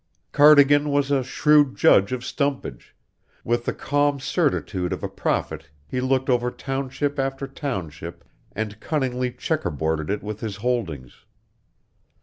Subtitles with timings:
[0.31, 2.95] Cardigan was a shrewd judge of stumpage;
[3.43, 9.29] with the calm certitude of a prophet he looked over township after township and cunningly
[9.31, 11.25] checkerboarded it with his holdings.